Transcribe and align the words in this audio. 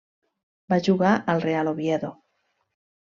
Va 0.73 0.79
jugar 0.87 1.11
al 1.33 1.43
Real 1.43 1.69
Oviedo. 1.73 2.09